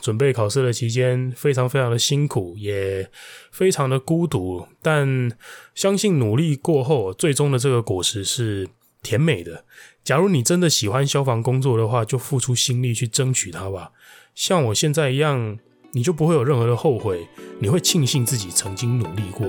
[0.00, 3.10] 准备考试的期间非常非常的辛苦，也
[3.52, 5.30] 非常的孤独，但
[5.74, 8.68] 相信努力过后，最终的这个果实是
[9.02, 9.64] 甜美的。
[10.02, 13.92] 假如你真的喜欢消防工作的话，就付出心力去争取它吧。
[14.34, 15.58] 像我现在一样，
[15.92, 17.28] 你就不会有任何的后悔，
[17.58, 19.46] 你会庆幸自己曾经努力过。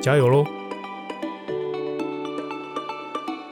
[0.00, 0.44] 加油喽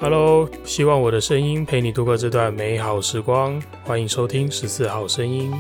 [0.01, 3.61] ！Hello，希望我的声音陪你度过这段美好时光。
[3.85, 5.53] 欢迎收听十四号声音。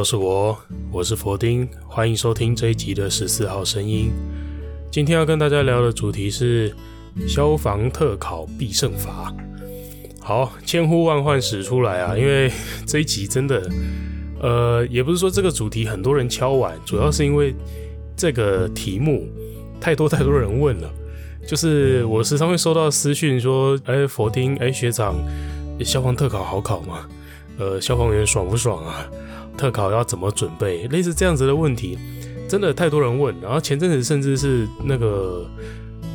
[0.00, 0.58] 又是我，
[0.90, 4.10] 我是佛丁，欢迎收听这一集的十四号声音。
[4.90, 6.74] 今天要跟大家聊的主题是
[7.28, 9.30] 消防特考必胜法。
[10.18, 12.50] 好，千呼万唤始出来啊，因为
[12.86, 13.70] 这一集真的，
[14.40, 17.54] 呃，也不是说这个主题很多人敲碗，主要是因为
[18.16, 19.28] 这个题目
[19.78, 20.90] 太多太多人问了。
[21.46, 25.14] 就是我时常会收到私讯说，哎，佛丁，哎，学长，
[25.84, 27.06] 消防特考好考吗？
[27.58, 29.06] 呃，消防员爽不爽啊？
[29.60, 30.88] 特考要怎么准备？
[30.88, 31.98] 类似这样子的问题，
[32.48, 33.34] 真的太多人问。
[33.42, 35.46] 然后前阵子甚至是那个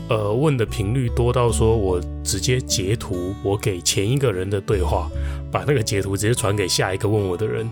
[0.09, 5.07] 呃问的频率多到说，我直接截图我给前一个人的对话，
[5.51, 7.69] 把那个截图直接传给下一个问我的人，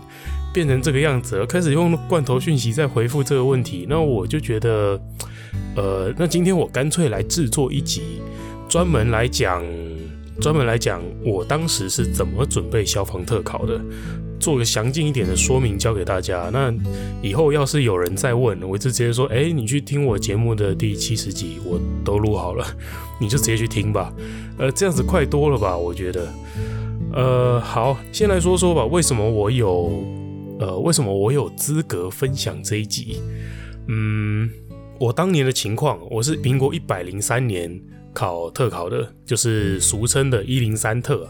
[0.52, 3.84] 变成这个样子了，开始用罐头讯息在回复这个问题。
[3.88, 5.00] 那我就觉得，
[5.74, 8.20] 呃，那今天我干脆来制作一集，
[8.68, 9.60] 专门来讲，
[10.40, 13.80] 专门来讲我当时是怎么准备消防特考的。
[14.44, 16.50] 做个详尽一点的说明交给大家。
[16.52, 16.70] 那
[17.22, 22.66] 以后要是有人再问，我就直接说：哎，你去听我节目的第七十集，我都录好了，
[23.18, 24.12] 你就直接去听吧。
[24.58, 25.74] 呃，这样子快多了吧？
[25.74, 26.28] 我觉得。
[27.14, 30.04] 呃，好，先来说说吧，为什么我有
[30.60, 33.22] 呃，为什么我有资格分享这一集？
[33.88, 34.50] 嗯，
[35.00, 37.80] 我当年的情况，我是民国一百零三年
[38.12, 41.26] 考特考的，就是俗称的“一零三特”。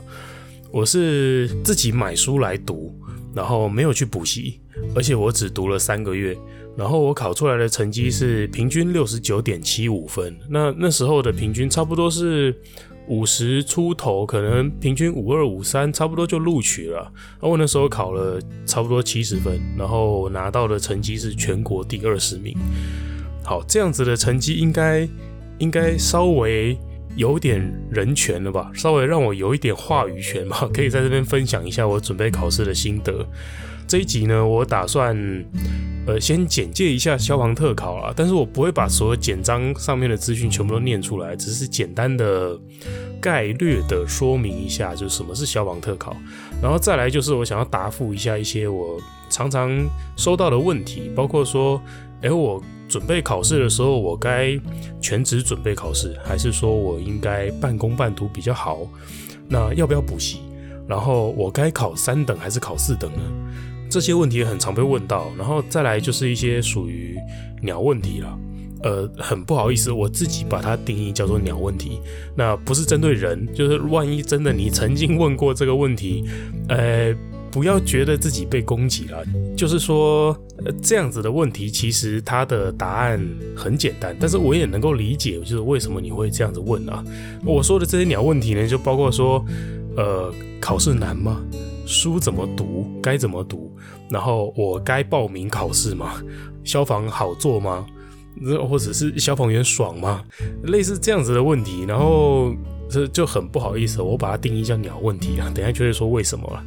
[0.73, 2.93] 我是自己买书来读。
[3.35, 4.61] 然后没有去补习，
[4.95, 6.37] 而且我只读了三个月，
[6.77, 10.37] 然后我考出来的成绩是平均六十九点七五分。
[10.49, 12.55] 那那时候的平均差不多是
[13.09, 17.13] 五十出头，可能平均五二五三，差不多就录取了。
[17.43, 22.57] 那我那时候考了差不多七十分，然后拿到的成绩是全国第二十名。
[23.43, 25.07] 好，这样子的成绩应该
[25.59, 26.79] 应该稍微
[27.17, 27.61] 有点
[27.91, 33.27] 人权了吧，稍微让我有一点话语权吧， 可以在这边分享一下我准备考试的心得。
[33.87, 35.17] 这一集呢，我打算
[36.07, 42.59] 呃先简介一下消防特考啊，但是我不会把所有简章上面的资讯全部都念出来，只是简单的
[43.21, 46.17] 概略的说明一下，就是什么是消防特考，
[46.63, 48.99] 然后再来就是我想要答复一下一些我
[49.29, 49.71] 常常
[50.17, 51.81] 收到的问题，包括说，
[52.23, 52.63] 哎我。
[52.95, 54.57] 准备考试的时候，我该
[55.01, 58.87] 全职准备考试，还是说我应该半工半读比较好？
[59.49, 60.39] 那要不要补习？
[60.87, 63.21] 然后我该考三等还是考四等呢？
[63.91, 65.33] 这些问题很常被问到。
[65.37, 67.17] 然后再来就是一些属于
[67.61, 68.39] 鸟问题了。
[68.85, 71.99] 呃，很不好意思，我自己把它定义叫做鸟问题。
[72.37, 76.25] 那不是针对人，就是万一真的你曾经问过这个问题，
[76.69, 77.13] 呃。
[77.55, 79.25] 不要觉得自己被攻击了，
[79.57, 80.37] 就是说，
[80.83, 83.25] 这样子的问题其实它的答案
[83.57, 87.05] 很简单，但是我也能够理解，就是为什么你会这样子问啊。
[87.45, 89.45] 我说的这些鸟问题呢，就包括说，
[89.97, 91.41] 呃，考试难吗？
[91.87, 92.91] 书怎么读？
[93.01, 93.73] 该怎么读？
[94.11, 96.21] 然后我该报名考试吗？
[96.65, 97.87] 消防好做吗？
[98.69, 100.25] 或者是消防员爽吗？
[100.65, 102.53] 类似这样子的问题，然后
[102.91, 105.49] 这就很不好意思，我把它定义叫鸟问题啊。
[105.55, 106.65] 等下就会说为什么了。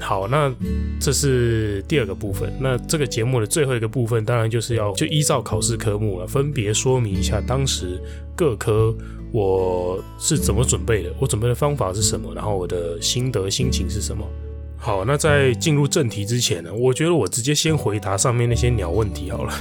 [0.00, 0.52] 好，那
[0.98, 2.52] 这是第二个部分。
[2.58, 8.00] 那这个节目的最后一个部分，当然就是要就依照考试科目了，分别说明一下当时
[8.34, 8.94] 各科
[9.30, 14.26] 我是怎么准备的，我准备的方法是什么，然后我的心得心情是什么。
[14.76, 19.52] 好，那在进入正题之前呢，我觉得我直接先回答上面那些鸟问题好了。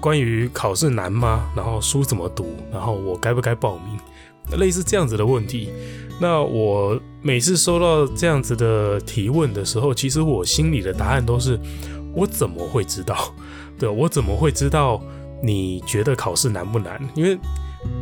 [0.00, 1.50] 关于考试难吗？
[1.56, 2.54] 然后书怎么读？
[2.70, 4.58] 然后我该不该报名？
[4.58, 5.70] 类似这样子的问题。
[6.18, 11.58] 那我每次收到这样子的提问的时候，其实我心里的答案都是：
[12.14, 13.34] 我怎么会知道？
[13.78, 15.00] 对，我怎么会知道
[15.42, 17.00] 你觉得考试难不难？
[17.14, 17.38] 因为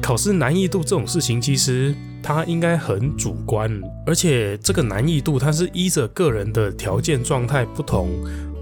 [0.02, 8.10] 考试难易度这种事情，其实它应该很主观，而且这个难易度它是依着个人的条件状态不同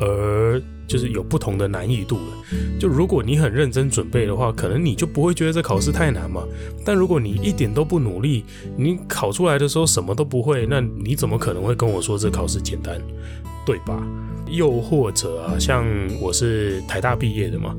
[0.01, 2.79] 而就是有不同的难易度的。
[2.79, 6.43] 就如果你很认真准备的话，可能你就不会觉得这考试太难嘛。
[6.85, 8.45] 但如果你一点都不努力，
[8.77, 13.01] 你考出来的时候什么都不会，那你怎么可能会跟我说这考试简单？
[13.65, 14.03] 对吧？
[14.49, 15.87] 又或者啊，像
[16.21, 17.75] 我是台大毕业的嘛，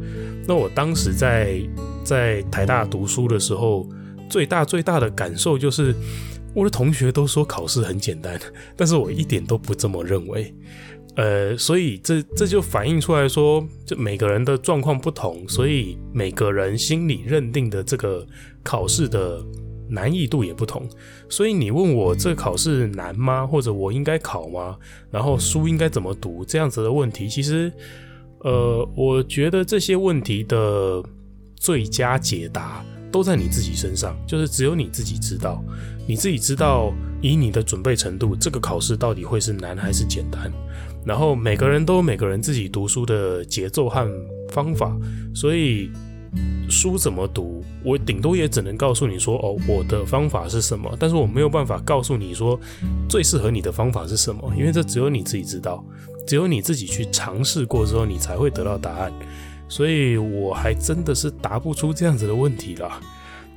[0.47, 1.61] 那我当时在
[2.03, 3.87] 在台大读书的时候，
[4.29, 5.93] 最大最大的感受就是，
[6.55, 8.39] 我的同学都说考试很简单，
[8.75, 10.53] 但是我一点都不这么认为。
[11.15, 18.25] 呃，所以这这就反映出来说，就每个人的状况不同，所以每个人心里认定的这个
[18.63, 19.43] 考试的。
[19.93, 20.89] 难易度也不同，
[21.29, 23.45] 所以你问我这个考试难吗？
[23.45, 24.75] 或者我应该考吗？
[25.11, 26.43] 然后书应该怎么读？
[26.43, 27.71] 这样子的问题，其实，
[28.39, 31.03] 呃，我觉得这些问题的
[31.55, 35.63] 最佳解答都在你自己身上，就是只有你自己知道，
[36.07, 36.91] 你自己知道
[37.21, 40.51] 以你的准备程度，这个考试到底会是难还是简单。
[41.05, 44.09] 然后每个人都有每个人自己读书的节奏和
[44.49, 44.97] 方法，
[45.35, 45.91] 所以。
[46.69, 47.63] 书怎么读？
[47.83, 52.59] 我顶多也只能告诉你说，哦，我的方法是什么，但是我没有办法告诉你说
[53.09, 55.83] 最适合你的方法是什么，因为这只有你自己知道，
[56.25, 59.11] 只有你自己去尝试过之后，你才会得到答案。
[59.69, 62.99] 所以我还真的是答不出这样子的问题啦。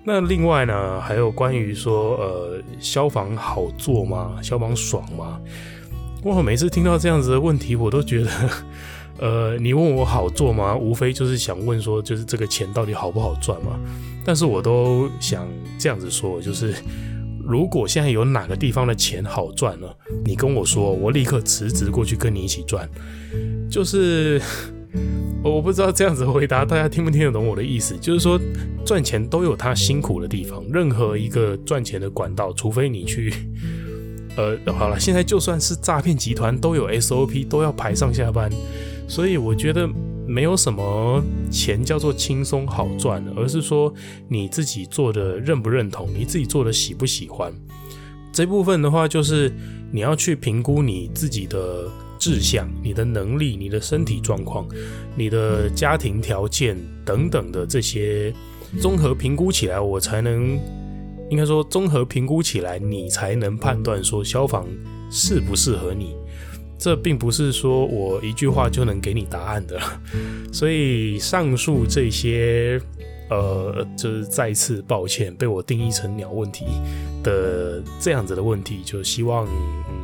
[0.04, 4.38] 那另外呢，还有关于说，呃，消防好做吗？
[4.42, 5.40] 消防爽吗？
[6.22, 8.30] 我每次听到这样子的问题，我都觉得。
[9.18, 10.76] 呃，你问我好做吗？
[10.76, 13.78] 无非就是想问说，就是这个钱到底好不好赚嘛？
[14.24, 15.48] 但是我都想
[15.78, 16.74] 这样子说，就是
[17.42, 22.88] 如果现在有哪个地方的钱好赚了，你跟我说，我立刻辞职过去跟你一起赚。
[23.70, 24.40] 就是
[25.42, 27.96] 我不知道这样子回答大家听不听得懂我的意思？
[27.98, 28.38] 就是说
[28.84, 33.32] 赚钱都有它辛苦的地方，任何一个赚钱的管道，除非你去，
[34.36, 38.50] 呃，好了，现在就算是诈骗集团都有 SOP，都要排上下班。
[39.08, 39.88] 所以我觉得
[40.26, 43.92] 没有什么钱叫做轻松好赚，而是说
[44.28, 47.52] 你自己做的认不认同，你自己做的喜不喜欢。
[48.32, 49.50] 这部分的话，就是
[49.90, 51.88] 你要去评估你自己的
[52.18, 54.66] 志向、你的能力、你的身体状况、
[55.14, 58.34] 你的家庭条件等等的这些
[58.80, 60.58] 综合评估起来，我才能
[61.30, 64.66] 应该说综合评估起来，你才能判断说消防
[65.10, 66.14] 适不适合你。
[66.78, 69.80] 这并不是说我一句话就能给你答案的，
[70.52, 72.80] 所以上述这些，
[73.30, 76.64] 呃，就是再次抱歉被我定义成鸟问题
[77.22, 79.94] 的这样子的问题，就希望嗯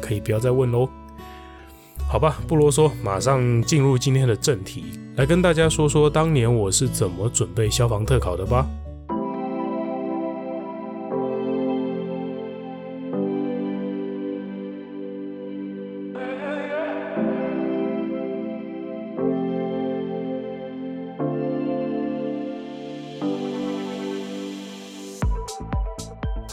[0.00, 0.88] 可以不要再问喽。
[2.08, 4.84] 好吧，不啰嗦，马上进入今天的正题，
[5.16, 8.68] 来跟大家说说当年我是怎么准备消防特考的吧。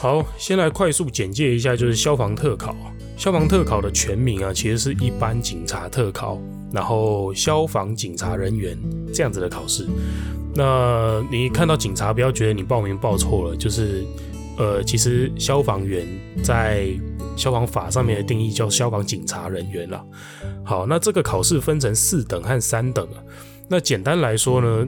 [0.01, 2.73] 好，先来快速简介一下，就是消防特考。
[3.17, 6.39] 消防特考的全名啊，其实是一般警察特考，
[6.71, 8.77] 然后消防警察人员
[9.13, 9.85] 这样子的考试。
[10.55, 14.05] 那你看到警察，不要觉得你报名报错了，就是
[14.57, 16.07] 呃，其实消防员
[16.41, 16.87] 在
[17.35, 20.01] 消防法上面的定义叫消防警察人员啦。
[20.63, 23.19] 好，那这个考试分成四等和三等啊。
[23.67, 24.87] 那简单来说呢，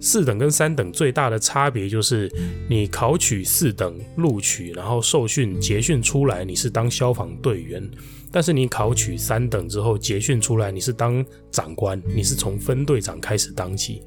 [0.00, 2.30] 四等跟三等最大的差别就是，
[2.68, 7.82] 你考取四等录取，然后受训结训出来，你是当消防队员；
[8.30, 14.02] 但是你考取三等之后结训出来，你是当长官，你是从分队长开始当起，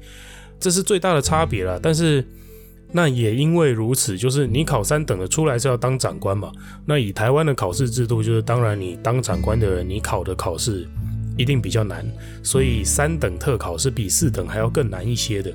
[0.58, 1.78] 这是最大的差别了。
[1.78, 2.24] 但是
[2.90, 6.50] 那也因为如此，就是你考三等的出来是要当长官嘛？
[6.86, 10.88] 那以台湾的考试制度，就是当然你当长官的人，你考的考试。
[11.36, 12.04] 一定比较难，
[12.42, 15.52] 所以三等特考是比四等还要更难一些的。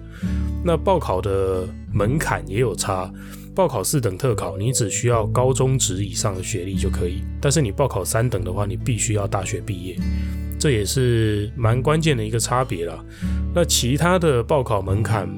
[0.63, 3.11] 那报考的门槛也有差，
[3.55, 9.95] 报考四等特考，你只需要高中职以上的学历就可以，但是你报考三等的话，你必须要大学毕业，
[10.59, 13.03] 这也是蛮关键的一个差别啦。
[13.53, 15.29] 那其他的报考门槛，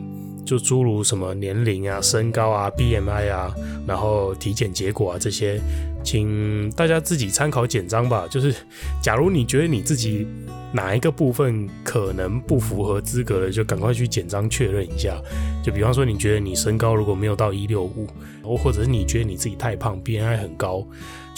[0.49, 3.53] 就诸如什么年龄啊、身高啊、BMI 啊，
[3.85, 5.61] 然后体检结果啊这些。
[6.01, 8.25] 请大家自己参考简章吧。
[8.31, 8.55] 就是，
[8.99, 10.25] 假如你觉得你自己
[10.71, 15.21] 哪一个部分可能不符合资格的，就赶快去简章确认一下。
[15.61, 18.07] 就比方说，你觉得你身高如果没有到一六五，
[18.41, 20.83] 或或者是你觉得你自己太胖，BMI 很高，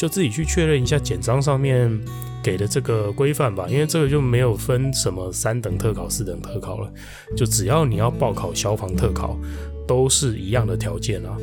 [0.01, 1.87] 就自己去确认一下简章上面
[2.41, 3.67] 给的这个规范吧。
[3.69, 6.91] 因为这个就没有分什么三等特考、四等特考了，
[7.37, 9.37] 就只要你要报考消防特考，
[9.87, 11.37] 都是一样的条件啊。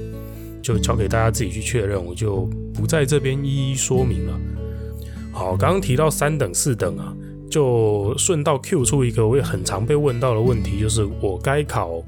[0.60, 4.36] 就交给大家自己去确认，我就不在这边一一说明了。
[5.30, 7.14] 好，刚刚提到三等四等啊，
[7.48, 12.02] 就顺道 Q 出一个我也很常被问到的问题，就是我该考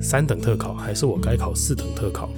[0.00, 2.30] 三等特考还是我该考四等特考？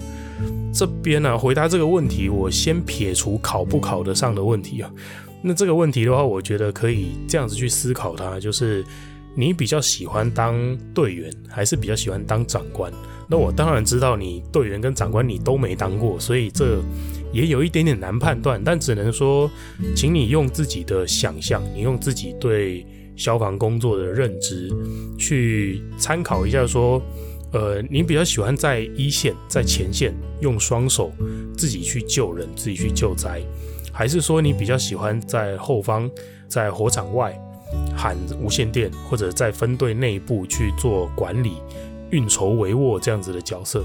[0.78, 4.88] 这边呢、回答这个问题，我先撇除考不考得上的问题啊。
[5.42, 8.84] 那这个问题的话，我觉得可以这样子去思考它，就是
[9.34, 12.92] 你比较喜欢当队员，还是比较喜欢当长官？
[13.28, 16.80] 那我当然知道你队员跟长官你都没当过，所以这
[17.32, 18.62] 也有一点点难判断。
[18.64, 19.50] 但只能说，
[19.96, 24.70] 请你用自己的想象，你用自己对消防工作的认知
[25.18, 27.02] 去参考一下，说，
[27.52, 31.10] 呃，你比较喜欢在一线，在前线用双手
[31.56, 33.40] 自己去救人，自己去救灾。
[33.92, 36.10] 还是说你比较喜欢在后方，
[36.46, 37.36] 在火场外
[37.96, 41.54] 喊无线电，或者在分队内部去做管理、
[42.10, 43.82] 运筹帷幄这样子的角色？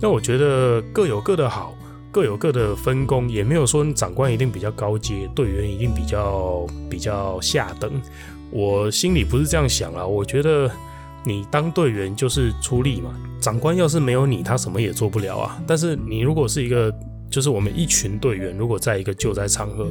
[0.00, 1.74] 那我觉得各有各的好，
[2.10, 7.90] 各有各的分工，也没有说长官一定比较高阶，队员一定比较比较下等。
[8.50, 10.70] 我心里不是这样想啊，我觉得
[11.26, 15.60] 你当队员就是出力嘛，长官要是没有你，他什么也做不了啊。
[15.66, 16.94] 但是你如果是一个
[17.28, 19.88] 就是我们一群队员，如果在一个救灾场合，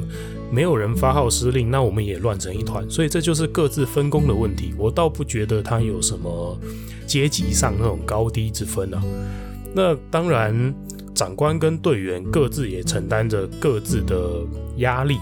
[0.50, 2.88] 没有人发号施令，那我们也乱成一团。
[2.88, 4.72] 所以这就是各自分工的问题。
[4.78, 6.58] 我倒不觉得他有什么
[7.06, 9.02] 阶级上那种高低之分啊。
[9.74, 10.74] 那当然，
[11.14, 14.40] 长官跟队员各自也承担着各自的
[14.78, 15.18] 压力。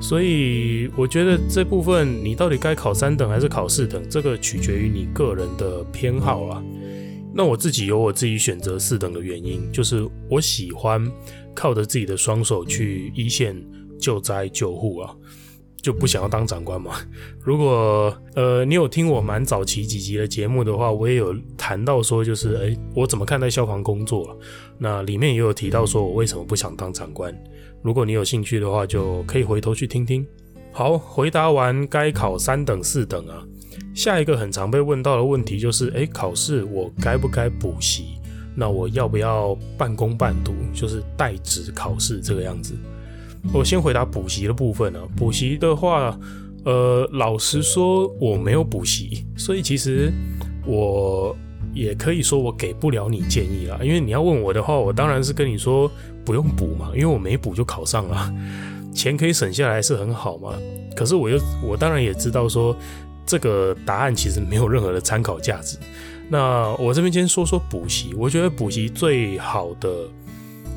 [0.00, 6.62] 所以我觉得这部分你到底该考三等还是考四等，这个取决于你个人的偏好啊。
[7.34, 11.04] 那我自己有我自己选择四等的原因，就是我喜欢。
[11.56, 13.56] 靠着自己的双手去一线
[13.96, 15.14] 救灾救护啊，
[15.84, 16.92] 就不想要当长官嘛。
[17.42, 24.34] 如果呃你有听我蛮早期几集的节目的话，我也有谈到说，就是诶、我怎么看待消防工作。
[24.78, 27.36] 那里面也有提到说我为什么不想当长官。
[27.82, 30.26] 如果你有兴趣的话，就可以回头去听听。
[30.72, 33.44] 好，回答完该考三等四等啊，
[33.94, 38.18] 下一个很常被问到的问题就是，诶、考试我该不该补习？
[38.56, 42.74] 那我要不要半工半读，就是代职考试这个样子？
[43.52, 45.00] 我先回答补习的部分啊。
[45.16, 46.18] 补习的话，
[46.64, 50.12] 呃，老实说我没有补习，所以其实
[50.66, 51.36] 我
[51.72, 53.78] 也可以说我给不了你建议啦。
[53.82, 55.90] 因为你要问我的话，我当然是跟你说
[56.24, 58.32] 不用补嘛，因为我没补就考上了，
[58.94, 60.54] 钱可以省下来是很好嘛。
[60.96, 62.74] 可是我又我当然也知道说
[63.26, 65.76] 这个答案其实没有任何的参考价值。
[66.28, 69.90] 那我这边先说说补习，我觉得补习最好的，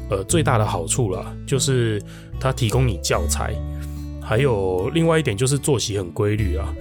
[0.09, 2.01] 呃，最大的好处啦，就是
[2.39, 3.53] 它提供你教材，
[4.21, 6.73] 还有另外一点就是作息很规律啊。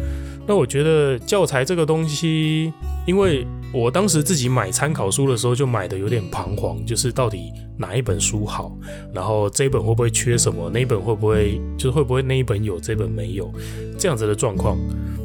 [0.49, 2.73] 那我觉得教材这个东西，
[3.05, 8.71] 因为我当时自己买参考书的时候就买的有点彷徨，就是到底哪一本书好，
[9.13, 13.53] 然后这一本会不会缺什么，那一本会不会就是会不会那一本有这本没有
[13.99, 14.79] 这样子的状况。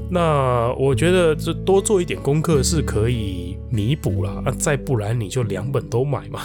[0.10, 6.42] 那我觉得这多做一点功课是可以弥补啦，啊，再不然你就两本都买嘛，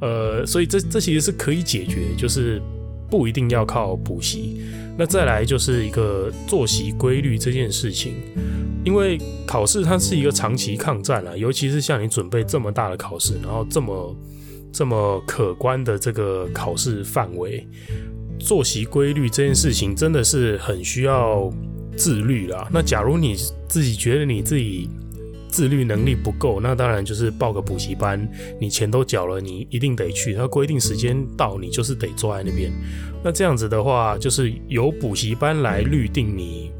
[0.00, 2.60] 呃，所以这这其实是可以解决，就是
[3.10, 4.60] 不一定要靠补习。
[4.98, 8.14] 那再来就是一个作息规律这件事情，
[8.84, 14.16] 因为考试它是一个长期抗战啊，尤其是像你准备这么大的考试，然后这么
[14.72, 17.66] 这么可观的这个考试范围，
[18.38, 21.52] 作息规律这件事情真的是很需要。
[21.98, 23.34] 自律啦，那假如你
[23.66, 24.86] 自己觉得你自己
[25.56, 28.28] 自律能力不够，那当然就是报个补习班，
[28.60, 30.34] 你钱都缴了，你一定得去。
[30.34, 32.70] 他规定时间到，你就是得坐在那边。
[33.24, 36.70] 那这样子的话，就是由补习班来律定你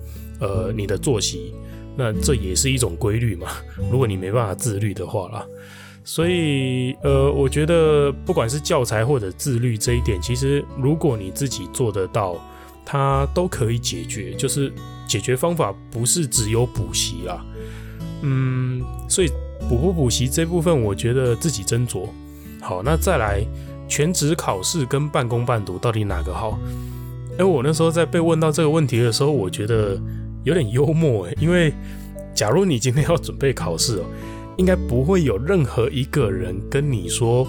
[0.41, 1.55] 呃你的作息，
[1.97, 3.49] 那这也是一种规律嘛。
[3.91, 5.47] 如果你没办法自律的话啦，
[6.05, 12.37] 所以呃，我觉得不管是教材或者自律这一点，其实如果你自己做得到，
[12.85, 14.71] 它都可以解决，就是。
[15.09, 17.41] 解决方法不是只有补习啦，
[18.23, 19.29] 嗯，所以
[19.69, 22.09] 补不补习这部分，我觉得自己斟酌。
[22.61, 23.45] 好，那再来
[23.89, 26.59] 全职考试跟半工半读到底哪个好？
[27.39, 30.01] 哎，我那时候在被问到这个问题的时候，我觉得
[30.45, 31.73] 有点幽默诶，因为
[32.35, 34.05] 假如你今天要准备考试哦，
[34.57, 37.47] 应该不会有任何一个人跟你说，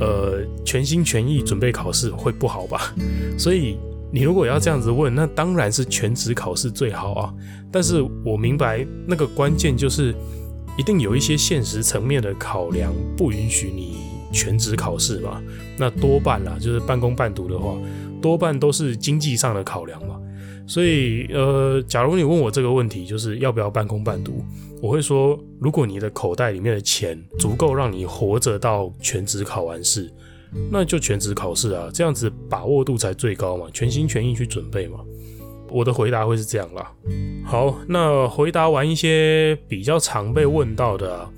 [0.00, 2.94] 呃，全心全意准备考试会不好吧？
[3.38, 3.76] 所以。
[4.10, 7.34] 你如果要这样子问，那当然是全职考试最好啊。
[7.70, 10.14] 但是我明白那个关键就是，
[10.78, 13.98] 一定有一些现实层面的考量，不允许你
[14.32, 15.42] 全职考试嘛。
[15.76, 17.76] 那多半啦，就是半工半读的话，
[18.22, 20.18] 多半都是经济上的考量嘛。
[20.66, 24.44] 所以，呃，假如你问我这个问题，就是要不要半工半读，
[24.82, 30.12] 我会说，如果你的口袋里面的钱足够让你活着到全职考完试，
[30.70, 34.98] 那就全职考试啊，这样子把握度才最高嘛，全心全意去准备嘛。
[35.70, 36.90] 我的回答会是这样啦。
[37.44, 41.30] 好，那回答完一些比较常被问到的啊。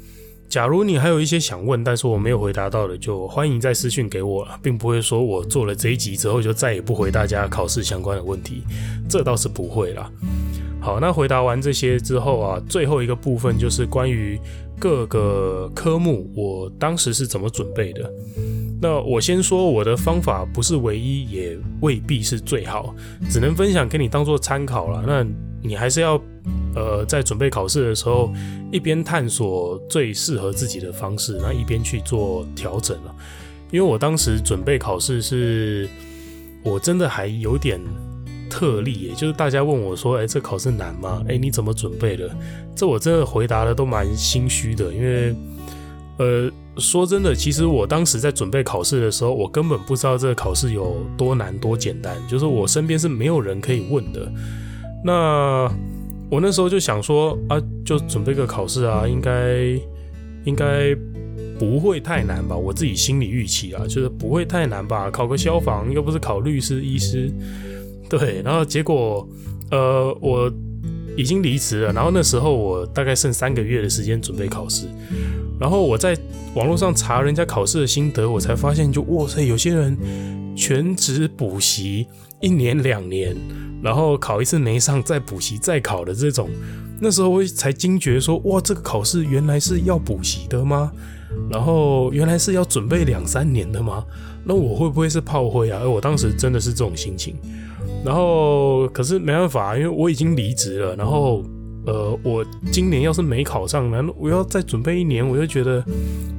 [0.48, 8.64] 假如你还有一些想问，但是我没有回答到的，就欢迎再私讯给我了，并不会说我做了这一集之后就再也不回大家考试相关的问题，
[9.08, 10.10] 这倒是不会啦。
[10.80, 14.40] 好，那回答完这些之后啊，最后一个部分就是关于
[14.78, 18.12] 各个科目，我当时是怎么准备的。
[18.80, 22.94] 那我先说我的方法不是唯一，也未必是最好，
[23.28, 25.04] 只能分享给你当做参考了。
[25.06, 25.26] 那
[25.62, 26.20] 你还是要。
[26.72, 28.32] 呃，在准备考试的时候，
[28.70, 33.12] 一边探索最适合自己的方式，那一边去做调整了。
[33.72, 35.88] 因为我当时准备考试是，
[36.62, 37.80] 我真的还有点
[38.48, 41.24] 特例，也就是大家问我说：“哎，这考试难吗？
[41.28, 42.30] 哎，你怎么准备的？”
[42.76, 45.34] 这我真的回答的都蛮心虚的，因为，
[46.18, 54.32] 呃，说真的，其实我当时在准备考试的时候，我根本不知道这个考试有多难多简单，就是我身边是没有人可以问的。
[55.04, 55.70] 那。
[56.32, 59.64] 我那时候就想说啊，就准备个考试啊，应该
[60.44, 60.94] 应该
[61.58, 62.56] 不会太难吧？
[62.56, 65.10] 我自己心里预期啊，就是不会太难吧？
[65.10, 67.28] 考个消防又不是考律师、医师，
[68.08, 68.40] 对。
[68.44, 69.28] 然后结果，
[69.72, 70.48] 呃，我
[71.16, 71.92] 已经离职了。
[71.92, 74.86] 然后那时候我大概剩三个月的时间准备考试。
[75.58, 76.16] 然后我在
[76.54, 79.96] 网络上查人家考试的心得，我才发现就，哇塞，有些人
[80.56, 82.06] 全职补习
[82.40, 83.36] 一年两年。
[83.82, 86.50] 然后考一次没上，再补习再考的这种，
[87.00, 90.92] 那时候我才惊觉说，哇，这个考试原来是要补习的吗？
[91.50, 94.04] 然后原来是要准备两三年的吗？
[94.44, 95.80] 那我会不会是炮灰啊？
[95.82, 97.36] 而我当时真的是这种心情。
[98.04, 100.96] 然后可是没办法，因为我已经离职了。
[100.96, 101.42] 然后
[101.86, 105.26] 呃，我今年要是没考上，难道我要再准备一年？
[105.26, 105.84] 我就觉得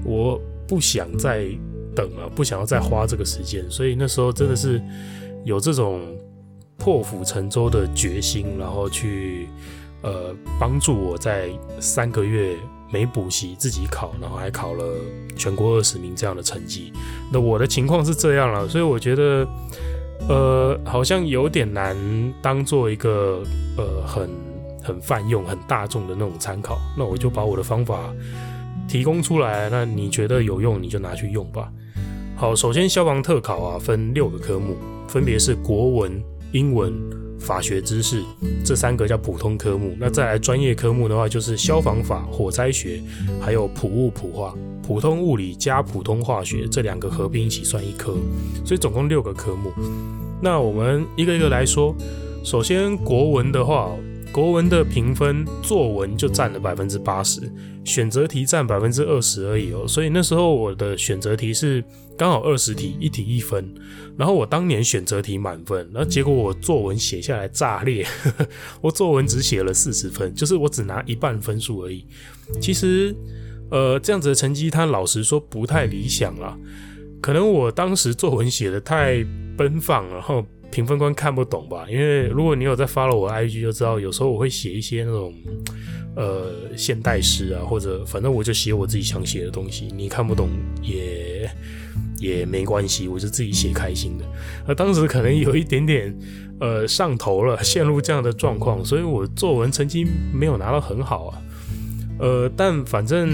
[0.03, 1.45] 我不想再
[1.95, 3.63] 等了，不想要再花这个时间。
[3.69, 4.81] 所以那时候真的是
[5.45, 5.99] 有这种。
[6.83, 9.47] 破釜沉舟的决心，然后去
[10.01, 11.47] 呃帮助我在
[11.79, 12.57] 三个月
[12.91, 14.83] 没补习自己考，然后还考了
[15.37, 16.91] 全国二十名这样的成绩。
[17.31, 19.47] 那我的情况是这样了，所以我觉得
[20.29, 21.95] 呃好像有点难
[22.41, 23.43] 当做一个
[23.77, 24.29] 呃很
[24.83, 26.77] 很泛用、很大众的那种参考。
[26.97, 28.13] 那我就把我的方法
[28.87, 31.71] 提供出来，那你觉得有用你就拿去用吧。
[32.35, 34.75] 好，首先消防特考啊分六个科目，
[35.07, 36.21] 分别是国文。
[36.53, 36.91] 英文、
[37.41, 38.23] 法学知识
[38.63, 43.01] 这三个叫普通科目，那再来专业科目的话，就是消防法、火灾学，
[43.41, 48.13] 还有普物普化、普通物理加普通化学这两个合并一起算一科，
[48.63, 49.73] 所以总共六个科目。
[50.41, 51.95] 那我们一个一个来说，
[52.43, 53.91] 首先国文的话。
[54.31, 57.41] 国文的评分，作文就占了百分之八十，
[57.83, 59.85] 选择题占百分之二十而已哦。
[59.85, 61.83] 所以那时候我的选择题是
[62.17, 63.73] 刚好二十题，一题一分。
[64.17, 68.47] 然后我当年选择题满分，然后结果我作文写下来炸裂，呵呵，
[68.79, 72.05] 我作文只写了四十分，就是我只拿一半分数而已。
[72.61, 73.13] 其实，
[73.69, 76.57] 呃，这样子的成绩，他老实说不太理想啦。
[77.21, 79.25] 可能我当时作文写得太
[79.57, 80.45] 奔放，然后。
[80.71, 81.85] 评分官看不懂吧？
[81.89, 85.33] 因为如果你有在 follow 我 IG 就知道，有时候我会写一些那种
[86.15, 90.49] 呃现代诗啊，或者反正我就写我自己想写的东西，你看不懂
[90.81, 91.49] 也
[92.19, 94.25] 也没关系，我就自己写开心的。
[94.67, 96.17] 那当时可能有一点点
[96.59, 101.41] 呃上头了，陷入这样的状况，所以我作文成绩没有拿到很好啊。
[102.19, 103.29] 呃，但反正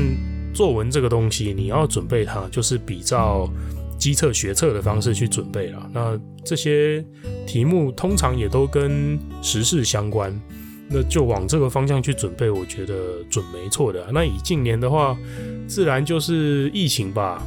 [0.53, 3.47] 作文这个东西，你要准备它，就是比较。
[3.99, 6.15] 基测学测的方式去准备了，那
[6.47, 7.03] 这些
[7.45, 10.33] 题目通常也都跟时事相关，
[10.89, 14.07] 那就往这个方向去准备，我觉得准没错的。
[14.13, 15.17] 那以近年的话，
[15.67, 17.45] 自然就是疫情吧，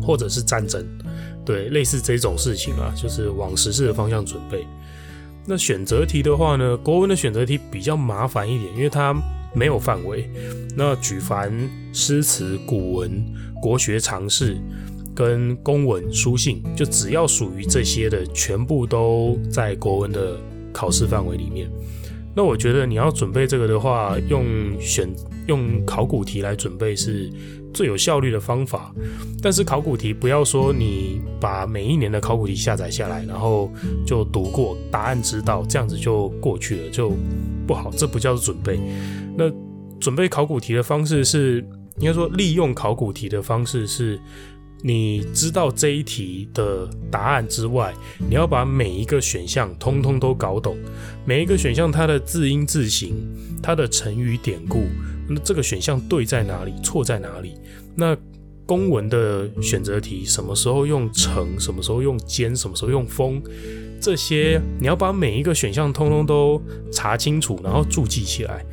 [0.00, 0.82] 或者是战争，
[1.44, 4.66] 对，类似这种事情啊，就是往时事的方向准备。
[5.44, 9.14] 那选择题的话呢，国文的选择题比较麻烦一点，因为它
[9.54, 10.26] 没有范围。
[10.74, 11.52] 那举凡
[11.92, 13.22] 诗词、古文、
[13.60, 14.56] 国学常识。
[15.18, 20.38] 跟公文书信，就只要属于这些的，全部都在国文的
[20.72, 21.68] 考试范围里面。
[22.36, 24.46] 那我觉得你要准备这个的话，用
[24.78, 25.12] 选
[25.48, 27.28] 用考古题来准备是
[27.74, 28.94] 最有效率的方法。
[29.42, 33.68] 但是考古题不要说你把每一年的考古题下载下来，然后
[34.06, 37.12] 就读过，答案知道，这样子就过去了，就
[37.66, 38.78] 不好，这不叫做准备。
[39.36, 39.50] 那
[39.98, 41.58] 准备考古题的方式是，
[41.98, 44.16] 应该说利用考古题的方式是。
[44.82, 50.76] 你知道这一题的答案之外，你要把每一个选项通通都搞懂，
[51.24, 53.16] 每一个选项它的字音字形、
[53.62, 54.84] 它的成语典故，
[55.28, 57.54] 那这个选项对在哪里，错在哪里？
[57.96, 58.16] 那
[58.64, 63.42] 公文的选择题，什么时候用乘，什么时候用兼，什么时候用封，
[64.00, 66.62] 这些你要把每一个选项通通都
[66.92, 68.64] 查清楚，然后注记起来。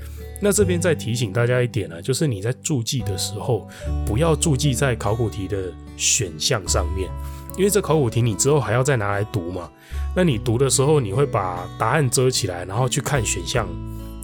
[0.42, 3.68] 那这边再提醒大家一点呢，就是你在注记的时候，
[4.06, 7.10] 不要注记在考古题的选项上面，
[7.58, 9.70] 因为这考古题你之后还要再拿来读嘛。
[10.16, 13.68] 那你读的时候，你会把答案遮起来，然后去看选项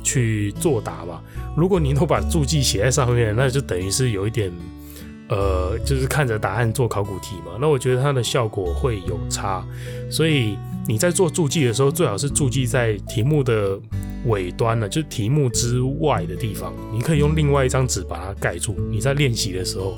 [0.04, 1.22] 去作答嘛。
[1.56, 4.52] 如果你都把注记写在上面，那就等于是有一点，
[5.30, 7.58] 呃，就是看着答案做考古题嘛。
[7.60, 9.66] 那我觉得它的效果会有差，
[10.10, 10.58] 所以
[10.88, 13.80] 你在做注记的时候，最好是注记在题目的。
[14.28, 18.76] 尾端呢，就是题目之外的地方，你可以用另外一张纸把它盖住。
[18.88, 19.98] 你在练习的时候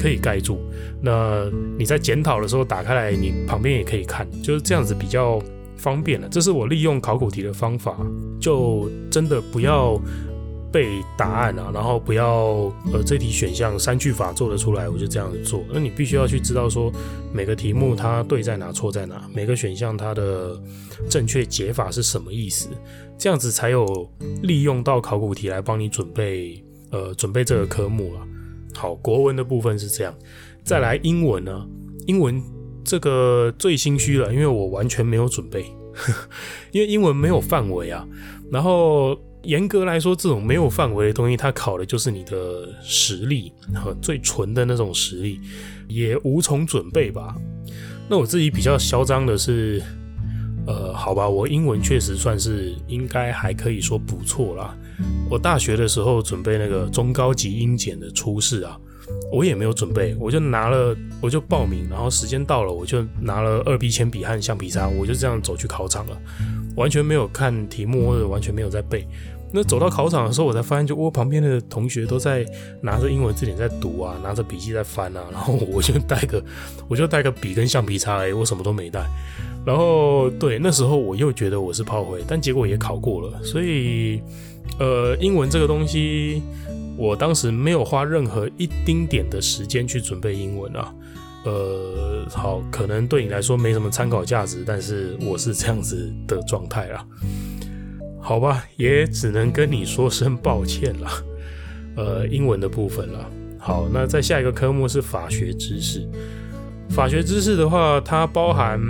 [0.00, 0.58] 可以盖住，
[1.00, 5.42] 那你在检讨的时候打开来，你旁边也可以看，就是这样子比较
[5.76, 6.28] 方便了。
[6.28, 7.96] 这是我利用考古题的方法，
[8.40, 10.00] 就真的不要。
[10.72, 15.62] 背答案啊，然后不要呃，这题选项三句法做得出来，我就这样子做。
[15.70, 16.90] 那你必须要去知道说
[17.30, 20.58] 每个题目它对在哪，错在哪，每个选项它的
[21.10, 22.70] 正确解法是什么意思，
[23.18, 24.10] 这样子才有
[24.42, 28.20] 利用到考古题来帮你准备呃准备这个科目了。
[28.74, 30.14] 好，国文的部分是这样，
[30.64, 31.66] 再来英文呢，
[32.06, 32.42] 英文
[32.84, 35.64] 这个最心虚了，因为我完全没有准备，
[36.72, 38.06] 因为英文没有范围啊，
[38.50, 39.18] 然后。
[39.44, 45.40] 严格来说，这种没有范围的东西，它考的就是你的实力和最纯的那种实力，
[45.88, 47.34] 也无从准备吧。
[48.08, 49.82] 那我自己比较嚣张的是，
[50.66, 54.76] 呃，好吧，我英文确实算是应该还可以说不错啦。
[55.28, 58.78] 我大学的时候准备那个中高级英检的初试啊，
[59.32, 66.16] 我也没有准备，我就拿了，我就报名，然后时间到了，我就拿了二 B 铅笔和橡皮擦，我就这样走去考场了，
[66.76, 69.06] 完全没有看题目或者完全没有在背。
[69.54, 72.46] 那走到考场的时候，我才发现，就我旁边的同学都在
[72.80, 76.42] 拿着英文字典在读啊，拿着笔记在翻啊，然后我就带个，
[76.88, 79.04] 我就带个笔跟橡皮擦，哎，我什么都没带。
[79.64, 83.42] 然后对，那时候我又觉得我是炮灰，但结果也考过了。
[83.42, 84.20] 所以，
[84.78, 86.42] 呃，英文这个东西，
[86.96, 90.94] 我当时没有花任何一丁点的时间去准备英文啊。
[91.44, 97.04] 呃，好，可能对你来说没什么参考价值，但是我是这样子的状态啊。
[98.20, 101.10] 好吧，也只能跟你说声抱歉了。
[101.96, 103.30] 呃，英文的部分了。
[103.58, 106.08] 好，那再下一个科目是法学知识。
[106.88, 108.80] 法学知识的话，它包含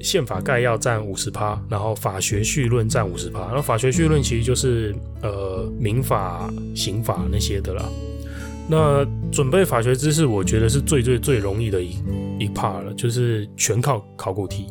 [0.00, 3.40] 宪法概要占五十趴，然后法学绪论占五十趴。
[3.40, 7.84] 然后法学绪论其实就是呃民法、刑法那些的啦。
[8.68, 11.90] 那准备法学知识，我觉得是最最最容易的一
[12.38, 14.66] 一 part 了，就是全靠考古题。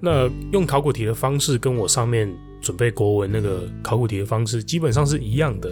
[0.00, 2.32] 那用考古题的方式，跟我上面。
[2.64, 5.70] 准备国文那个考古题的方式基本上是一样的。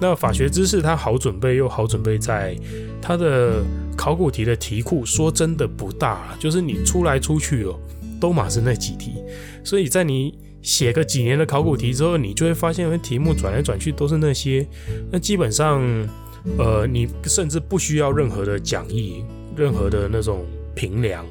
[0.00, 2.56] 那法学知识它好准备又好准备在
[3.02, 3.60] 它的
[3.96, 7.76] 考古题的题库，说真的不大，就是你出来出去哦，
[8.20, 9.14] 都嘛是那几题。
[9.64, 14.66] 所以在你写个几年的考古题之后，你就会发现，题目转来转去都是那些。
[15.10, 15.80] 那基本上，
[16.58, 19.24] 呃，你甚至不需要任何的讲义，
[19.56, 21.24] 任何的那种评量。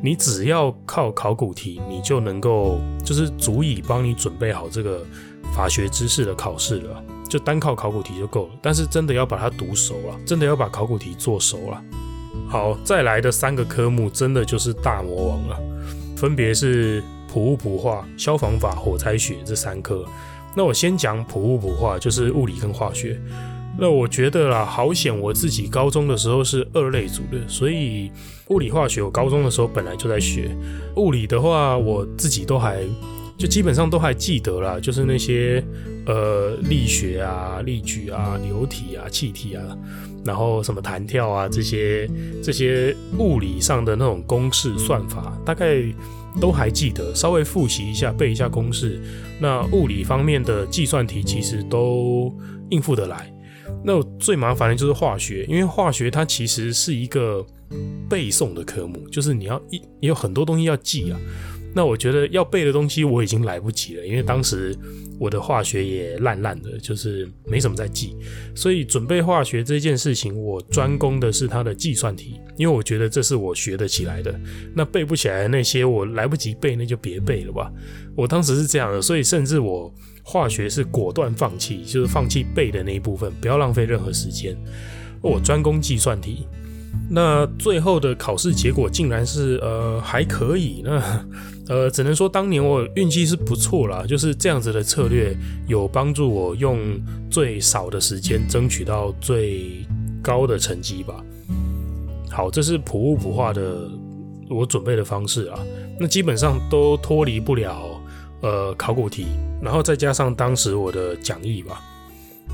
[0.00, 5.04] 你只要靠考古题，你就能够就是足以帮你准备好这个
[5.52, 8.52] 法学知识的考试了，就单靠考古题就够了。
[8.62, 11.82] 但是真的要把它读熟了，真的要把考古题做熟了。
[12.48, 15.60] 好，再来的三个科目真的就是大魔王了，
[16.18, 20.04] 分别是普物普化、消防法、火灾学这三科。
[20.56, 23.16] 那我先讲普物普化，就是物理跟化学。
[23.78, 28.10] 那我觉得啦，好险我自己高中的时候是二类组的，所以
[28.48, 30.50] 物理化学我高中的时候本来就在学。
[30.96, 32.82] 物理的话，我自己都还
[33.36, 35.62] 就基本上都还记得啦，就是那些
[36.08, 39.62] 呃力学啊、力矩啊、流体啊、气体啊，
[40.24, 42.10] 然后什么弹跳啊这些
[42.42, 45.82] 这些物理上的那种公式算法，大概
[46.40, 49.00] 都还记得，稍微复习一下，背一下公式。
[49.38, 52.34] 那物理方面的计算题其实都
[52.70, 53.32] 应付得来。
[53.84, 57.44] 那最麻烦的就是化学，因为化学它其实是一个
[58.08, 61.20] 背诵的科目，就是你要一也有很多东西要记啊。
[61.74, 64.76] 那我觉得要背的东西我已经来不及了，因为当时
[65.18, 68.16] 我的化学也烂烂的，就是没什么在记。
[68.54, 74.38] 所以准备化学这件事情，我专攻的是它的计算题，因为我觉得这是我学得起来的。
[74.74, 77.70] 那背不起来的那些我来不及背，那就别背了吧。
[78.16, 79.92] 我当时是这样的，所以甚至我。
[80.30, 84.54] 化学是果断放弃，就是放弃背的那一部分，不要浪费任何时间。
[85.22, 86.46] 我专攻计算题，
[87.08, 90.82] 那最后的考试结果竟然是呃还可以。
[90.84, 91.00] 那
[91.68, 96.78] 呃只能说当年我运气是不错啦，就是这样子的策略有帮助我用
[97.30, 99.86] 最少的时间争取到最
[100.22, 101.14] 高的成绩吧。
[102.30, 103.88] 好，这是普物普化的
[104.48, 105.58] 我准备的方式啊。
[106.00, 108.00] 那基本上都脱离不了
[108.40, 109.26] 呃考古题，
[109.60, 111.82] 然后再加上当时我的讲义吧。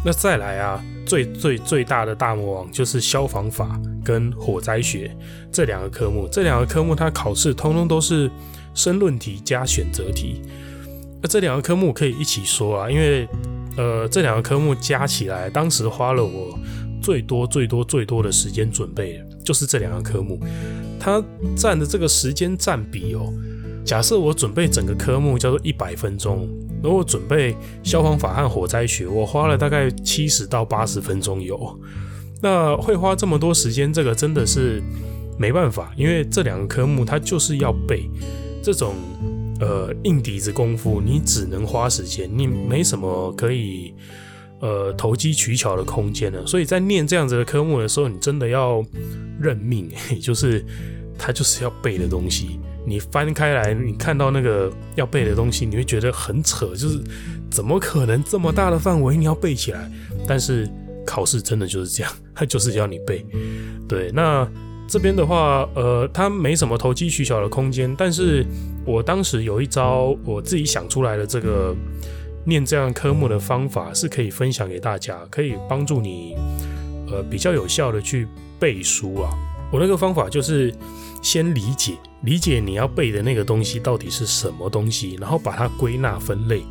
[0.05, 5.15] 那再来啊，最最最大的大魔王就是消防法跟火灾学
[5.53, 6.29] 这两个科目。
[6.31, 8.31] 这两个科目它考试通通都是
[8.75, 10.43] 申论题加选择题。
[11.23, 13.27] 那这两个科目可以一起说啊，因为
[13.77, 16.59] 呃这两个科目加起来，当时花了我
[17.01, 20.39] 最多最多最多的时间准备，就是这两个科目。
[21.01, 21.23] 它
[21.57, 23.33] 占的这个时间占比哦，
[23.85, 26.49] 假设我准备整个科目叫做一百分钟，
[26.83, 31.79] 如果准备消防法和火灾学，我花了大概七十到八十分钟有。
[32.43, 34.83] 那会花这么多时间，这个真的是
[35.39, 38.09] 没办法，因为这两个科目它就是要背
[38.65, 38.95] 这种
[39.61, 43.95] 呃硬底子功夫，你只能花时间，你没什么可以
[44.61, 46.47] 呃投机取巧的空间了。
[46.47, 48.83] 所以在念这样子的科目的时候，你真的要
[49.39, 49.91] 认命，
[50.23, 50.65] 就是。
[51.17, 57.01] 它就是要背的东西，你翻开来，你看到那个要背的东西，你会觉得很扯，就是
[57.49, 59.89] 怎么可能这么大的范围你要背起来？
[60.27, 60.69] 但是
[61.07, 63.25] 考试真的就是这样，它 就是要你背。
[63.89, 64.45] 对，那
[64.87, 68.45] 这边的话，呃，它没什么投机取巧的空间，但是
[68.85, 71.75] 我当时有一招我自己想出来的这个
[72.45, 76.37] 念这样科目的方法是可以分享给大家，可以帮助你
[77.11, 79.31] 呃比较有效的去背书啊。
[79.73, 80.73] 我那个方法就是。
[81.25, 86.63] 先理解理解你要背的那个东西到底是什么东西，然后把它归纳分类。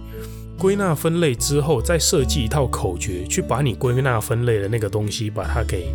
[0.60, 5.88] 归纳分类之后，再设计一套口诀，去把你归纳分类的那个东西把它给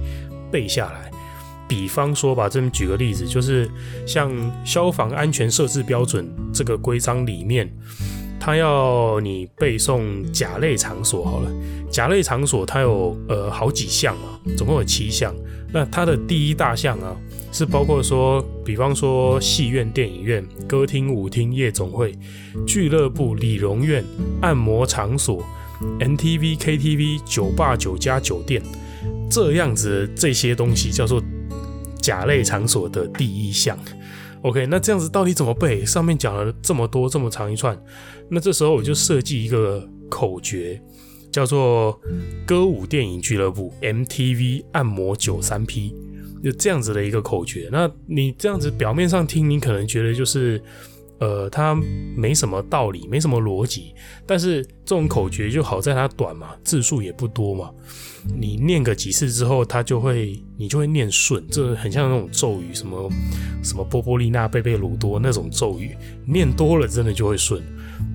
[0.50, 1.08] 背下来。
[1.68, 3.70] 比方说吧，这边举个例子，就是
[4.06, 4.32] 像
[4.64, 7.70] 消防安全设置标准这个规章里面，
[8.40, 11.24] 它要你背诵甲类场所。
[11.24, 11.50] 好了，
[11.90, 15.34] 甲类场所它有呃好几项嘛，总共有七项。
[15.72, 17.14] 那它的第一大项啊。
[17.50, 22.14] 是包括说，比方说戏院、电影院、歌厅、舞厅、夜总会、
[22.66, 24.04] 俱乐部、理容院、
[24.42, 25.42] 按摩场所、
[25.98, 28.62] MTV、KTV、酒吧、酒家、酒店
[29.30, 31.22] 这样子这些东西叫做
[32.08, 33.78] 甲类场所的第一项。
[34.40, 35.84] OK，那这样子到底怎么背？
[35.84, 37.78] 上面讲了这么多这么长一串，
[38.30, 40.80] 那这时候我就设计一个口诀，
[41.30, 42.00] 叫做
[42.46, 45.94] 歌舞电影俱乐部、MTV 按摩九三 P。
[46.42, 50.62] 就这样子的一个口诀，那你这样子表面上听，你可能觉得就是，
[51.18, 51.74] 呃，它
[52.16, 53.92] 没什么道理，没什么逻辑。
[54.24, 57.70] 但是这种口诀就好在它短嘛，字数也不多嘛。
[58.38, 61.42] 你念个几次之后，它就会，你就会念顺。
[61.48, 63.10] 这很像那种咒语，什么
[63.62, 67.62] 什么波波利娜贝贝鲁多那种咒语，念多了真的就会顺，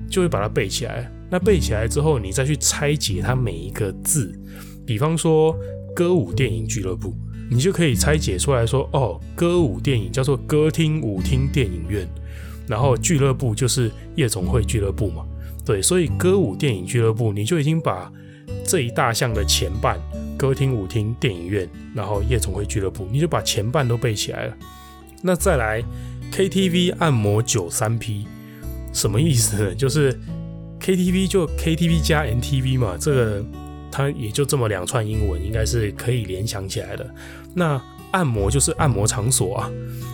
[0.08, 1.10] 就会把它背起来。
[1.30, 4.32] 那背起来之后，你再去拆解它每一个字，
[4.86, 5.56] 比方说
[5.96, 7.12] 歌舞电影俱乐部。
[7.50, 12.08] 你就可以拆解出来说，哦，歌舞电影叫做歌厅、舞厅、电影院，
[12.66, 15.26] 然后俱乐部就是夜总会俱乐部嘛，
[15.62, 18.10] 对，所以歌舞电影俱乐部，你就已经把
[18.66, 19.98] 这一大项的前半，
[20.36, 24.56] 歌厅、舞厅、电影院，然后夜总会俱乐部，你就把前半都背起来了。
[25.22, 25.82] 那再来
[26.32, 28.26] KTV 按摩酒三 P，
[28.92, 29.74] 什么意思呢？
[29.74, 30.12] 就是
[30.80, 33.44] KTV 就 KTV 加 NTV 嘛，这个。
[33.96, 37.08] 它也就这么两串英文，应该是可以联想起来的。
[37.54, 37.80] 那
[38.10, 39.70] 按摩就是按摩场所啊，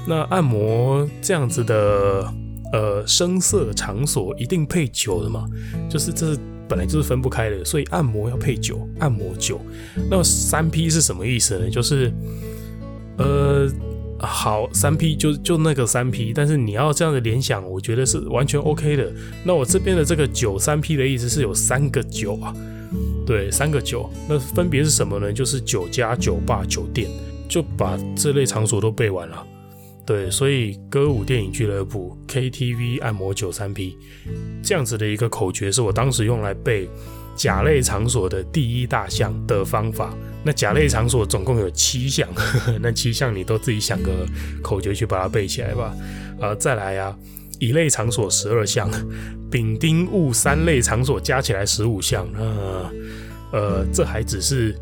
[0.07, 2.31] 那按摩这样子的
[2.75, 5.49] 呃声色场所一定配酒的嘛，
[5.89, 6.39] 就是这是
[6.71, 9.61] 本来就是分不开的，所以按摩要配酒，按摩酒。
[10.09, 11.69] 那三 P 是什么意思呢？
[11.69, 12.13] 就是
[13.19, 13.69] 呃
[14.21, 19.13] 好三 P 就就那个三 P，但是你要这样的联想，我觉得是完全 OK 的。
[19.45, 22.55] 那我这边的这个酒三 P 的意思是有三个酒啊。
[23.27, 25.33] 对，三个酒，那分别是什么呢？
[25.33, 27.09] 就是酒家、酒吧、酒店，
[27.49, 29.47] 就把这类场所都背完了。
[30.11, 33.97] 对，所以歌舞电影俱乐部、KTV、按摩九三 P
[34.61, 36.89] 这样子的一个口诀，是我当时用来背
[37.37, 40.13] 甲类场所的第一大项的方法。
[40.43, 44.27] 那甲类场所总共有七项，呵呵，那七项你都自己想个
[44.61, 45.95] 口诀去把它背起来吧。
[46.41, 47.17] 啊，再来啊。
[47.61, 48.91] 乙类场所十二项，
[49.49, 52.27] 丙丁戊三类场所加起来十五项。
[52.33, 52.91] 那
[53.53, 54.75] 呃，这还只是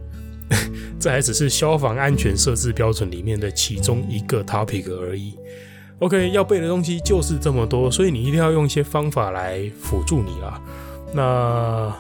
[0.99, 5.35] 这还只是消防安全设置标准里面的其中一个 topic 而已。
[6.01, 10.61] OK，要背的东西就是这么多，所以你一定要用一些方法来辅助你啦。
[11.13, 11.93] 那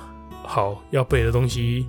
[0.44, 1.87] 好，要背的东西，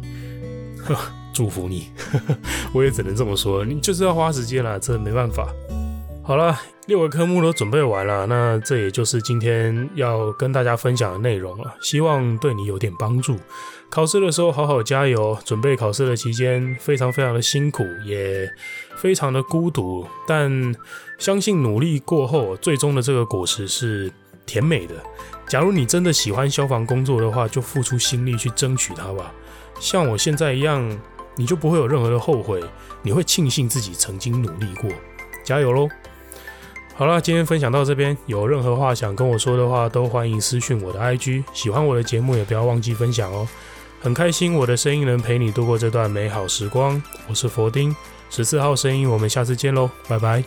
[0.84, 0.96] 呵，
[1.34, 1.88] 祝福你，
[2.74, 5.48] 我也只能这么说，你就是要花时间啦，这没办法。
[6.30, 13.36] 好了，六个科目都准备完了，那这也就是今天要跟大家分享的内容了，希望对你有点帮助。
[13.90, 18.48] 考试的时候好好加油，准备考试的期间非常非常的辛苦，也
[18.96, 20.76] 非常的孤独，但
[21.18, 24.14] 相信努力过后，最终的这个果实是
[24.46, 24.94] 甜美的。
[25.48, 29.34] 假如你真的喜欢消防工作的话，就付出心力去争取它吧。
[29.80, 30.96] 像我现在一样，
[31.36, 32.64] 你就不会有任何的后悔，
[33.02, 34.92] 你会庆幸自己曾经努力过。
[35.44, 35.90] 加油喽！
[37.00, 41.46] 好了，今天分享到这边，有任何话想跟我说的话，都欢迎私讯我的 IG。
[41.54, 43.48] 喜欢我的节目，也不要忘记分享哦。
[44.02, 47.02] 很开心我的声音能陪你度过这段美好时光。
[47.30, 47.96] 我是佛丁，
[48.30, 50.44] 十四号声音，我们下次见喽，拜拜。